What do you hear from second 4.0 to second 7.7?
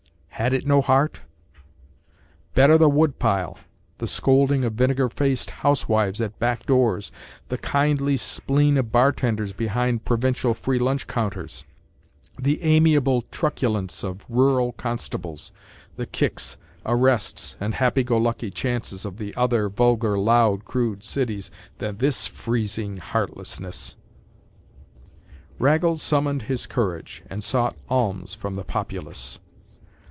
scolding of vinegar faced housewives at back doors, the